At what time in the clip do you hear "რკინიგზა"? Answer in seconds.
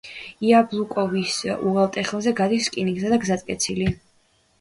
2.71-3.13